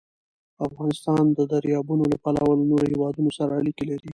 افغانستان 0.67 1.23
د 1.37 1.39
دریابونه 1.51 2.03
له 2.11 2.17
پلوه 2.23 2.51
له 2.59 2.65
نورو 2.69 2.91
هېوادونو 2.93 3.29
سره 3.37 3.51
اړیکې 3.59 3.83
لري. 3.91 4.09